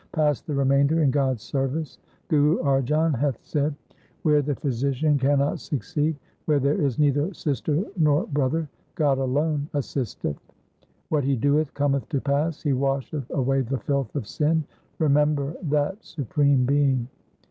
[0.13, 1.99] Pass the remainder in God's service.
[2.27, 3.75] Guru Arjan hath said:—
[4.23, 10.37] Where the physician cannot succeed, where there is neither sister nor brother, God alone assisteth.
[11.09, 14.63] What He doeth cometh to pass, He washeth away the filth of sin;
[14.97, 17.07] remember that Supreme Being.